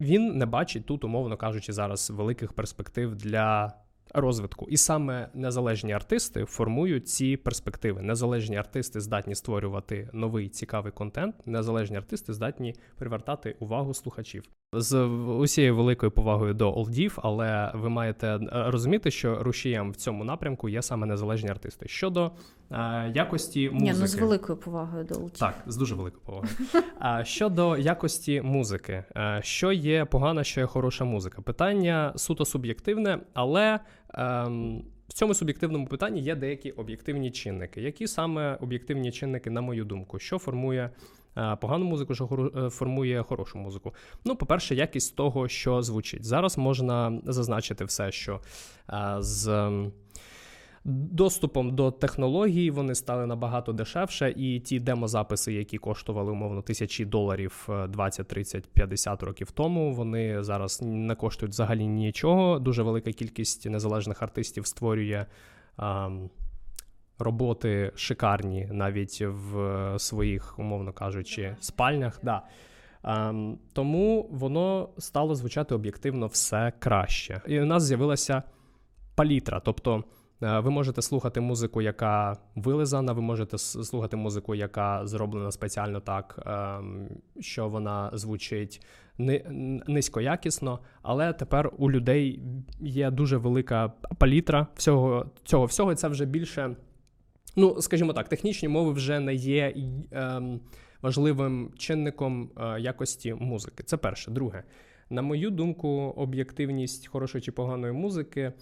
[0.00, 3.72] Він не бачить тут, умовно кажучи, зараз великих перспектив для
[4.14, 4.66] розвитку.
[4.70, 8.02] І саме незалежні артисти формують ці перспективи.
[8.02, 11.46] Незалежні артисти здатні створювати новий цікавий контент.
[11.46, 14.44] Незалежні артисти здатні привертати увагу слухачів.
[14.72, 15.04] З
[15.38, 20.68] усією великою повагою до олдів, але ви маєте е, розуміти, що рушієм в цьому напрямку
[20.68, 21.88] є саме незалежні артисти.
[21.88, 22.32] Щодо
[23.14, 23.92] якості музики.
[23.92, 25.38] Ні, ну з великою повагою до олдів.
[25.38, 26.52] Так, з дуже великою повагою.
[26.98, 31.42] А щодо якості музики, е, що є погана, що є хороша музика?
[31.42, 33.80] Питання суто суб'єктивне, але.
[34.14, 37.80] Ем, в цьому суб'єктивному питанні є деякі об'єктивні чинники.
[37.80, 40.90] Які саме об'єктивні чинники, на мою думку, що формує
[41.38, 43.94] Е, погану музику, що е, формує хорошу музику.
[44.24, 46.24] Ну, по-перше, якість того, що звучить.
[46.24, 48.40] Зараз можна зазначити все, що
[48.90, 49.70] е, з.
[50.90, 57.68] Доступом до технологій вони стали набагато дешевше, і ті демозаписи, які коштували умовно тисячі доларів
[57.88, 62.58] 20, 30, 50 років тому, вони зараз не коштують взагалі нічого.
[62.58, 65.26] Дуже велика кількість незалежних артистів створює.
[65.78, 66.28] Um,
[67.18, 72.20] роботи шикарні навіть в своїх, умовно кажучи, спальнях.
[72.22, 72.42] Да.
[73.04, 77.40] Um, тому воно стало звучати об'єктивно все краще.
[77.46, 78.42] І у нас з'явилася
[79.14, 79.60] палітра.
[79.60, 80.02] Тобто е,
[80.40, 87.08] ви можете слухати музику, яка вилизана, ви можете слухати музику, яка зроблена спеціально так, ем,
[87.40, 88.82] що вона звучить
[89.86, 92.42] низькоякісно, але тепер у людей
[92.80, 95.94] є дуже велика палітра всього цього всього.
[95.94, 96.76] Це вже більше
[97.56, 99.74] Ну, скажімо так, технічні мови вже не є
[100.12, 100.42] е,
[101.02, 103.82] важливим чинником е, якості музики.
[103.82, 104.30] Це перше.
[104.30, 104.62] Друге,
[105.10, 108.52] на мою думку, об'єктивність хорошої чи поганої музики е,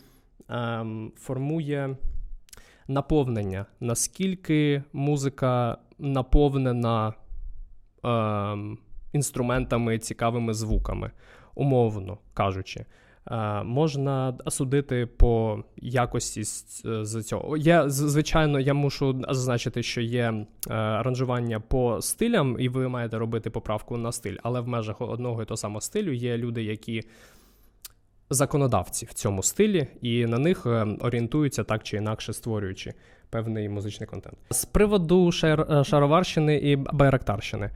[1.16, 1.96] формує
[2.88, 7.14] наповнення, наскільки музика наповнена.
[8.05, 8.79] Ем,
[9.16, 11.11] інструментами, цікавими звуками,
[11.55, 12.85] умовно кажучи.
[13.31, 17.57] Е, можна судити по якості з цього.
[17.57, 23.51] Я звичайно, я мушу зазначити, що є е, аранжування по стилям, і ви маєте робити
[23.51, 27.03] поправку на стиль, але в межах одного і того самого стилю є люди, які
[28.31, 32.95] законодавці в цьому стилі, і на них е, орієнтуються так чи інакше створюючи
[33.31, 34.37] певний музичний контент.
[34.51, 37.71] З приводу шар- шароварщини і байрактарщини.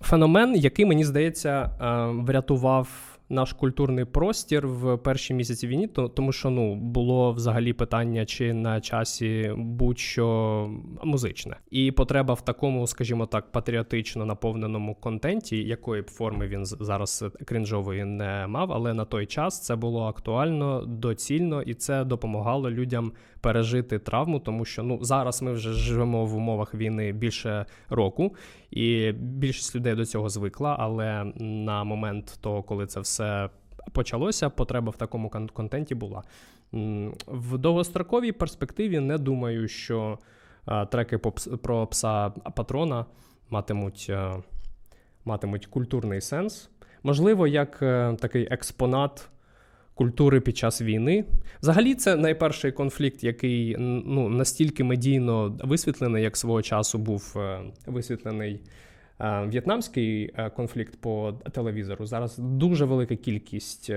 [0.00, 1.70] Феномен, який мені здається,
[2.26, 2.88] врятував
[3.28, 8.80] наш культурний простір в перші місяці війни, тому що ну було взагалі питання, чи на
[8.80, 10.68] часі будь-що
[11.04, 17.24] музичне, і потреба в такому, скажімо так, патріотично наповненому контенті, якої б форми він зараз
[17.44, 23.12] крінжової не мав, але на той час це було актуально, доцільно, і це допомагало людям
[23.40, 28.34] пережити травму, тому що ну зараз ми вже живемо в умовах війни більше року,
[28.70, 30.76] і більшість людей до цього звикла.
[30.78, 33.17] Але на момент того, коли це все
[33.92, 36.22] почалося, потреба в такому контенті була.
[37.26, 40.18] В довгостроковій перспективі не думаю, що
[40.90, 41.18] треки
[41.62, 43.06] про пса патрона
[43.50, 44.10] матимуть,
[45.24, 46.70] матимуть культурний сенс.
[47.02, 49.28] Можливо, як е, такий експонат
[49.94, 51.24] культури під час війни.
[51.62, 58.54] Взагалі, це найперший конфлікт, який ну, настільки медійно висвітлений, як свого часу був е, висвітлений
[58.54, 58.60] е,
[59.20, 62.06] в'єтнамський е, конфлікт по телевізору.
[62.06, 63.90] Зараз дуже велика кількість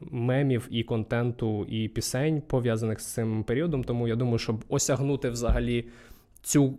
[0.00, 3.84] мемів і контенту, і пісень пов'язаних з цим періодом.
[3.84, 5.88] Тому я думаю, щоб осягнути взагалі
[6.42, 6.78] цю.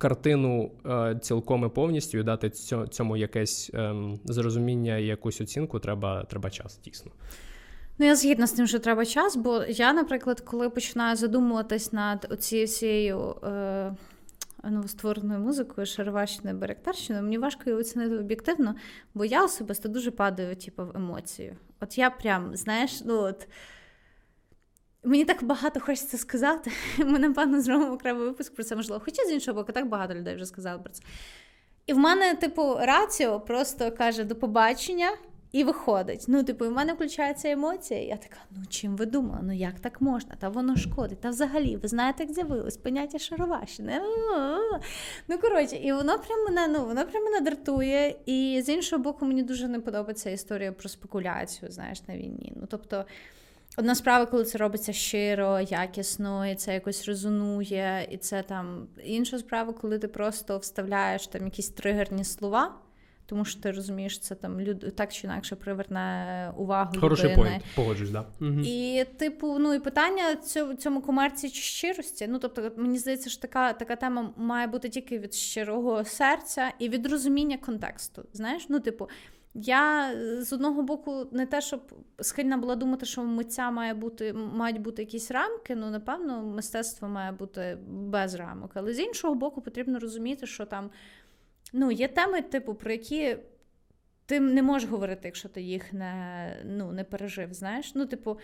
[0.00, 2.50] Картину е, цілком і повністю і дати
[2.90, 7.12] цьому якесь е, зрозуміння і якусь оцінку, треба треба час, дійсно.
[7.98, 12.36] Ну, я згідна з тим, що треба час, бо я, наприклад, коли починаю задумуватись над
[12.38, 13.94] цією всією е,
[14.62, 18.74] новоствореною музикою, шароварщиною, беректарщиною, мені важко її оцінити об'єктивно,
[19.14, 21.56] бо я особисто дуже падаю типу, в емоцію.
[21.80, 23.48] От я прям, знаєш, ну от.
[25.04, 26.70] Мені так багато хочеться сказати.
[26.98, 29.02] Ми, напевно, зробимо окремий випуск про це можливо.
[29.04, 31.02] Хоча з іншого боку, так багато людей вже сказали про це.
[31.86, 35.10] І в мене, типу, раціо просто каже: до побачення.
[35.52, 36.24] І виходить.
[36.28, 38.02] Ну, типу, в мене включається емоція.
[38.02, 39.40] Я така, ну чим ви думали?
[39.42, 40.34] Ну як так можна?
[40.38, 41.20] Та воно шкодить.
[41.20, 44.00] Та взагалі, ви знаєте, як з'явилось поняття шароващини.
[45.28, 48.16] Ну, коротше, і воно прям мене ну, воно прям мене дратує.
[48.26, 52.52] І з іншого боку, мені дуже не подобається історія про спекуляцію, знаєш, на війні.
[52.56, 53.04] Ну, тобто,
[53.76, 59.38] одна справа, коли це робиться щиро, якісно, і це якось резонує, і це там інша
[59.38, 62.74] справа, коли ти просто вставляєш там якісь тригерні слова
[63.30, 66.92] тому що ти розумієш, це там люд так чи інакше приверне увагу.
[67.00, 68.24] Хороший поінт, погоджуюсь, да.
[68.40, 68.60] Угу.
[68.64, 72.26] І, типу, ну і питання цьому, цьому комерції чи щирості.
[72.28, 76.88] Ну, тобто, мені здається, що така така тема має бути тільки від щирого серця і
[76.88, 78.22] від розуміння контексту.
[78.32, 79.08] Знаєш, ну, типу.
[79.54, 81.80] Я з одного боку не те, щоб
[82.20, 85.76] схильна була думати, що митця має бути мають бути якісь рамки.
[85.76, 88.70] Ну напевно, мистецтво має бути без рамок.
[88.74, 90.90] Але з іншого боку, потрібно розуміти, що там
[91.72, 93.36] Ну, є теми, типу, про які
[94.26, 97.54] ти не можеш говорити, якщо ти їх не ну, не пережив.
[97.54, 97.94] Знаєш?
[97.94, 98.38] Ну, типу,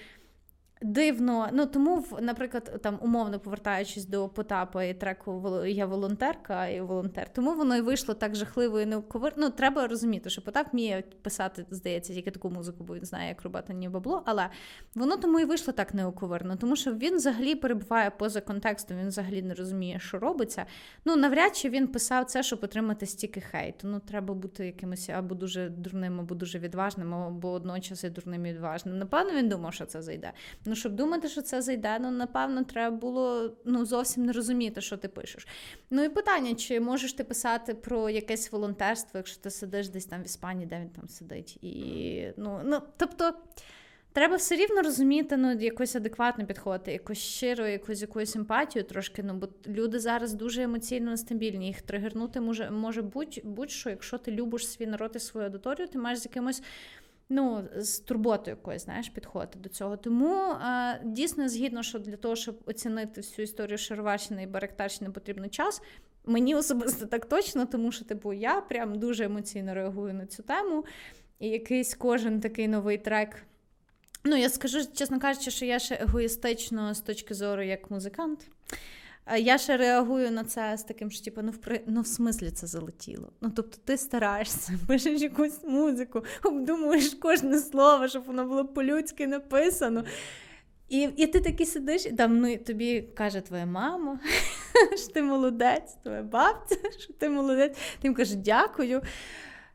[0.83, 7.33] Дивно, ну тому, наприклад, там умовно повертаючись до Потапа і треку Я волонтерка і волонтер,
[7.33, 9.33] тому воно і вийшло так жахливо і неуковир...
[9.37, 13.43] Ну, треба розуміти, що Потап вміє писати, здається, тільки таку музику, бо він знає, як
[13.43, 14.23] робити ні бабло.
[14.27, 14.49] Але
[14.95, 19.43] воно тому і вийшло так неоковирно, тому що він взагалі перебуває поза контекстом, він взагалі
[19.43, 20.67] не розуміє, що робиться.
[21.05, 23.89] Ну навряд чи він писав це, щоб отримати стільки хейту.
[23.89, 28.53] Ну треба бути якимось або дуже дурним, або дуже відважним, або одночас і дурним і
[28.53, 28.99] відважним.
[28.99, 30.33] Напевно, він думав, що це зайде.
[30.67, 34.97] Ну, щоб думати, що це зайде, ну напевно, треба було ну зовсім не розуміти, що
[34.97, 35.47] ти пишеш.
[35.91, 40.23] Ну і питання: чи можеш ти писати про якесь волонтерство, якщо ти сидиш десь там
[40.23, 41.59] в Іспанії, де він там сидить?
[41.63, 43.35] І ну, ну тобто.
[44.13, 49.23] Треба все рівно розуміти, ну, якось адекватно підходити, якось щиро, якусь якусь емпатію трошки.
[49.23, 51.67] Ну, бо люди зараз дуже емоційно нестабільні.
[51.67, 53.03] Їх тригернути може може
[53.43, 56.63] будь-що, якщо ти любиш свій народ і свою аудиторію, ти маєш з якимось
[57.29, 59.97] ну, з турботою якоюсь, знаєш, підходити до цього.
[59.97, 65.49] Тому е, дійсно згідно, що для того, щоб оцінити всю історію Шароварщини і Баректарщини, потрібно
[65.49, 65.83] час.
[66.25, 70.85] Мені особисто так точно, тому що типу я прям дуже емоційно реагую на цю тему.
[71.39, 73.43] І якийсь кожен такий новий трек.
[74.25, 78.49] Ну, я скажу, чесно кажучи, що я ще егоїстично з точки зору як музикант.
[79.39, 82.67] Я ще реагую на це з таким, що типу, ну в ну в смислі це
[82.67, 83.33] залетіло.
[83.41, 90.05] Ну тобто ти стараєшся, пишеш якусь музику, обдумуєш кожне слово, щоб воно було по-людськи написано.
[90.89, 94.21] І і ти такий сидиш, і там ну, тобі каже твоя мама,
[94.97, 97.77] що ти молодець, твоя бабця, що ти молодець.
[97.77, 99.03] Ти їм каже, дякую.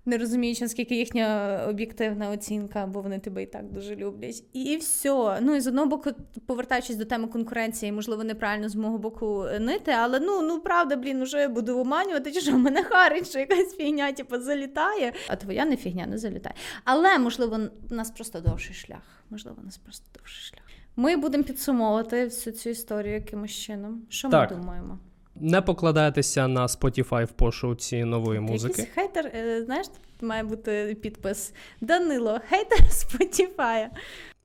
[0.06, 4.44] Не розуміючи, наскільки їхня об'єктивна оцінка, бо вони тебе і так дуже люблять.
[4.54, 5.40] І все.
[5.42, 6.12] Ну і з одного боку,
[6.46, 11.22] повертаючись до теми конкуренції, можливо, неправильно з мого боку нити, але ну ну правда, блін,
[11.22, 15.14] уже буду обманювати, чи що мене харить, що якась фігня, типу, залітає.
[15.28, 16.56] А твоя не фігня не залітає.
[16.84, 17.60] Але можливо,
[17.92, 19.24] у нас просто довший шлях.
[19.30, 20.64] Можливо, у нас просто довший шлях.
[20.96, 24.02] Ми будемо підсумовувати всю цю історію якимось чином.
[24.10, 24.52] Що так.
[24.52, 25.00] ми думаємо?
[25.44, 28.82] Не покладайтеся на Spotify в пошуці нової музики.
[28.82, 29.88] Якийсь хейтер, е, знаєш,
[30.22, 33.88] має бути підпис Данило, хейтер Spotify.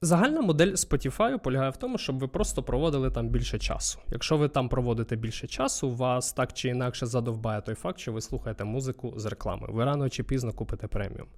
[0.01, 3.99] Загальна модель Spotify полягає в тому, щоб ви просто проводили там більше часу.
[4.11, 8.20] Якщо ви там проводите більше часу, вас так чи інакше задовбає той факт, що ви
[8.20, 9.66] слухаєте музику з реклами.
[9.70, 11.28] Ви рано чи пізно купите преміум.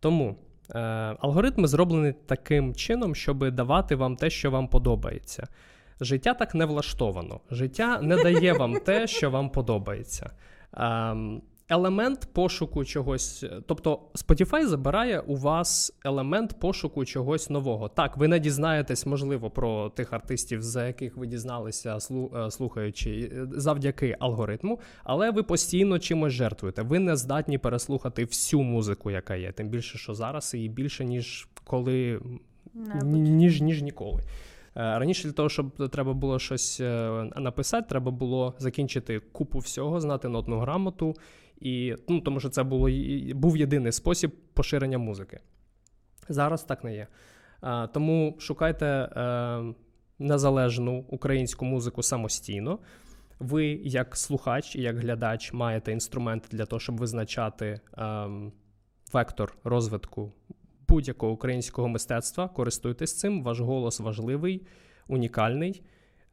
[0.00, 0.36] Тому
[0.74, 0.78] е,
[1.20, 5.48] алгоритми зроблені таким чином, щоб давати вам те, що вам подобається.
[6.00, 7.40] Життя так не влаштовано.
[7.50, 10.30] Життя не дає вам те, що вам подобається.
[10.72, 17.88] Ем, елемент пошуку чогось, тобто Spotify забирає у вас елемент пошуку чогось нового.
[17.88, 23.46] Так, ви не дізнаєтесь, можливо, про тих артистів, за яких ви дізналися, е, слухаючи е,
[23.52, 26.82] завдяки алгоритму, але ви постійно чимось жертвуєте.
[26.82, 29.52] Ви не здатні переслухати всю музику, яка є.
[29.52, 32.20] Тим більше, що зараз і більше, ніж коли
[33.04, 34.22] ніж, ніж ніколи.
[34.76, 40.00] Е, раніше для того, щоб треба було щось е, написати, треба було закінчити купу всього,
[40.00, 41.14] знати нотну грамоту,
[41.60, 42.88] і ну, тому що це було
[43.34, 45.40] був єдиний спосіб поширення музики.
[46.28, 47.06] Зараз так не є.
[47.62, 49.08] Е, тому шукайте
[50.18, 52.78] незалежну українську музику самостійно.
[53.38, 58.52] Ви, як слухач і як глядач, маєте інструмент для того, щоб визначати ем,
[59.12, 60.32] вектор розвитку
[60.90, 62.48] будь-якого українського мистецтва.
[62.48, 64.66] Користуйтесь цим, ваш голос важливий,
[65.08, 65.82] унікальний.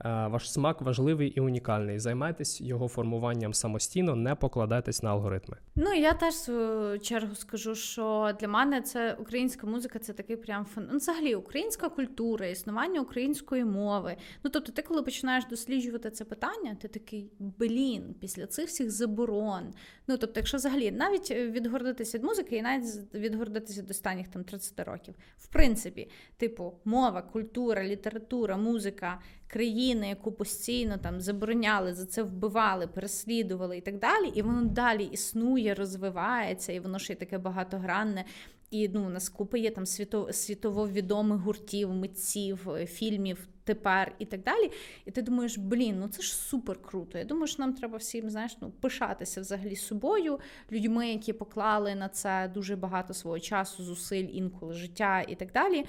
[0.05, 1.99] Е, ваш смак важливий і унікальний.
[1.99, 5.57] Займайтесь його формуванням самостійно, не покладайтесь на алгоритми.
[5.75, 10.35] Ну я теж в свою чергу скажу, що для мене це українська музика, це такий
[10.35, 10.87] прям фен...
[10.91, 14.17] ну, взагалі українська культура, існування української мови.
[14.43, 19.73] Ну тобто, ти, коли починаєш досліджувати це питання, ти такий блін після цих всіх заборон.
[20.07, 24.79] Ну тобто, якщо взагалі навіть відгордитися від музики, і навіть відгордитися до останніх там 30
[24.79, 32.23] років, в принципі, типу, мова, культура, література, музика країни, яку постійно там забороняли, за це
[32.23, 37.37] вбивали, переслідували і так далі, і воно далі існує, розвивається, і воно ще й таке
[37.37, 38.25] багатогранне.
[38.71, 44.15] І ну, у нас купи є там світо, світово відомих гуртів, митців, е, фільмів тепер
[44.19, 44.71] і так далі.
[45.05, 47.17] І ти думаєш, блін, ну це ж супер круто.
[47.17, 50.39] Я думаю, що нам треба всім знаєш, ну, пишатися взагалі собою,
[50.71, 55.85] людьми, які поклали на це дуже багато свого часу, зусиль, інколи життя і так далі.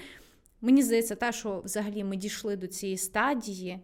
[0.61, 3.79] Мені здається, те, що взагалі ми дійшли до цієї стадії,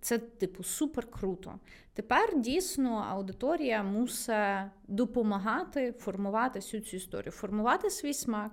[0.00, 1.58] це, типу, супер круто.
[1.94, 4.36] Тепер дійсно аудиторія мусить
[4.88, 8.52] допомагати формувати всю цю історію, формувати свій смак,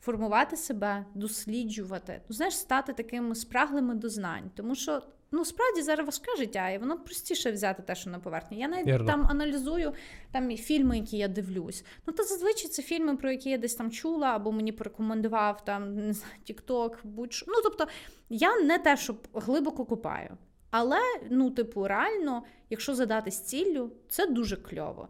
[0.00, 4.50] формувати себе, досліджувати, ну, знаєш, стати такими спраглими до знань.
[4.54, 5.02] Тому що
[5.32, 8.58] ну справді зараз важке життя, і воно простіше взяти те, що на поверхні.
[8.58, 9.06] Я навіть Вірно.
[9.06, 9.92] там аналізую
[10.32, 11.84] там фільми, які я дивлюсь.
[12.06, 15.94] Ну то зазвичай це фільми, про які я десь там чула, або мені порекомендував там
[16.06, 17.46] не знаю, TikTok, будь-що.
[17.48, 17.86] Ну тобто
[18.30, 20.36] я не те, що глибоко купаю.
[20.70, 21.00] Але,
[21.30, 25.08] ну, типу, реально, якщо задатись ціллю, це дуже кльово.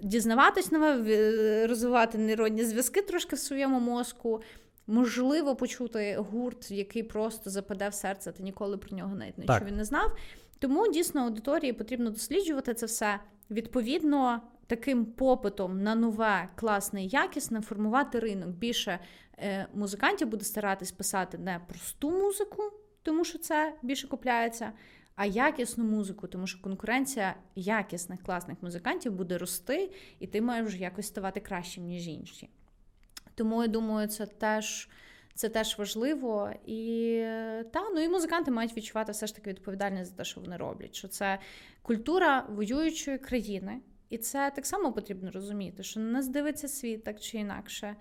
[0.00, 4.42] Дізнаватись нове, розвивати нейронні зв'язки трошки в своєму мозку,
[4.88, 9.84] можливо почути гурт, який просто западе в серце, ти ніколи про нього навіть нічого не
[9.84, 10.16] знав.
[10.58, 13.20] Тому дійсно аудиторії потрібно досліджувати це все.
[13.50, 18.48] Відповідно, таким попитом на нове, класне і якісне формувати ринок.
[18.48, 18.98] Більше
[19.38, 22.62] е, музикантів буде старатись писати не просту музику,
[23.02, 24.72] тому що це більше купляється,
[25.14, 31.06] а якісну музику, тому що конкуренція якісних класних музикантів буде рости, і ти маєш якось
[31.06, 32.48] ставати кращим, ніж інші.
[33.38, 34.88] Тому я думаю, це теж
[35.34, 36.50] це теж важливо.
[36.66, 37.14] І
[37.72, 40.94] та, ну і музиканти мають відчувати все ж таки відповідальність за те, що вони роблять.
[40.94, 41.38] Що це
[41.82, 43.80] культура воюючої країни,
[44.10, 47.96] і це так само потрібно розуміти, що на нас дивиться світ так чи інакше.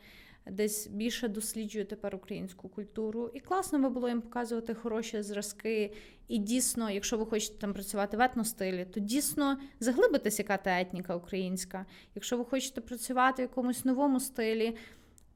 [0.52, 5.94] Десь більше досліджує тепер українську культуру, і класно би було їм показувати хороші зразки.
[6.28, 11.16] І дійсно, якщо ви хочете там працювати в етностилі, то дійсно заглибитися, яка та етніка
[11.16, 11.86] українська.
[12.16, 14.78] Якщо ви хочете працювати в якомусь новому стилі,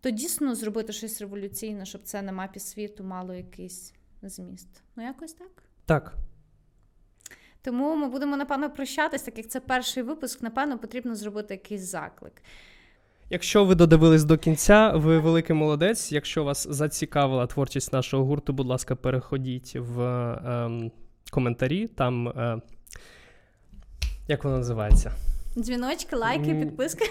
[0.02, 4.84] то дійсно зробити щось революційне, щоб це на мапі світу мало якийсь зміст.
[4.96, 5.64] Ну, якось так.
[5.86, 6.14] Так.
[7.62, 12.42] Тому ми будемо, напевно, прощатись, так як це перший випуск, напевно, потрібно зробити якийсь заклик.
[13.30, 16.12] Якщо ви додивились до кінця, ви великий молодець.
[16.12, 20.92] Якщо вас зацікавила творчість нашого гурту, будь ласка, переходіть в е,
[21.32, 21.88] коментарі.
[21.88, 22.28] Там.
[22.28, 22.62] Е,
[24.28, 25.12] як воно називається?
[25.58, 27.06] Дзвіночки, лайки, підписки.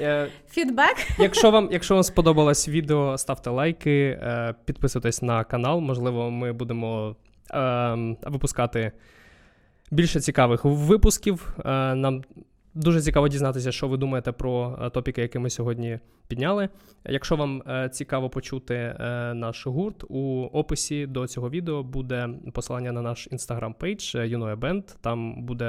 [0.00, 0.96] Е, Фідбек.
[1.18, 5.80] Якщо вам якщо вам сподобалось відео, ставте лайки, е, підписуйтесь на канал.
[5.80, 7.16] Можливо, ми будемо
[7.54, 8.92] е, випускати
[9.90, 11.56] більше цікавих випусків.
[11.64, 12.22] Е, нам
[12.78, 15.98] дуже цікаво дізнатися, що ви думаєте про е, топіки, які ми сьогодні
[16.28, 16.68] підняли.
[17.04, 18.94] Якщо вам е, цікаво почути е,
[19.34, 24.84] наш гурт, у описі до цього відео буде посилання на наш інстаграм пейдж Юноя Бенд.
[25.00, 25.66] Там буде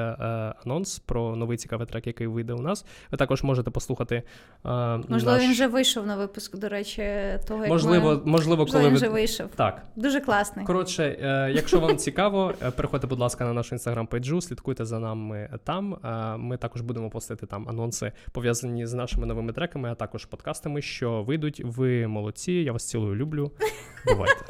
[0.65, 2.85] анонс про новий цікавий трек, який вийде у нас.
[3.11, 4.23] Ви також можете послухати.
[4.63, 5.43] Можливо, наш...
[5.43, 7.03] він вже вийшов на випуск, до речі,
[7.47, 8.31] того як можливо, ми...
[8.31, 8.95] можливо, коли він ви...
[8.95, 9.47] вже вийшов.
[9.55, 9.83] Так.
[9.95, 10.65] Дуже класний.
[10.65, 11.17] Коротше,
[11.55, 15.97] якщо вам цікаво, переходьте, будь ласка, на нашу інстаграм пейджу, слідкуйте за нами там.
[16.37, 21.23] Ми також будемо постити там анонси пов'язані з нашими новими треками, а також подкастами, що
[21.23, 21.61] вийдуть.
[21.65, 22.51] Ви молодці.
[22.51, 23.51] Я вас цілую, люблю.
[24.05, 24.45] Бувайте.